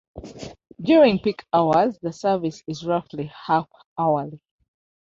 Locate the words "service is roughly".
2.11-3.25